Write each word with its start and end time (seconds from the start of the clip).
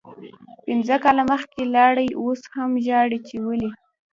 پنځه 0.65 0.95
کاله 1.03 1.23
مخکې 1.31 1.61
لاړی 1.75 2.07
اوس 2.21 2.41
هم 2.55 2.71
ژاړم 2.85 3.21
چی 3.27 3.37
ولې 3.45 3.69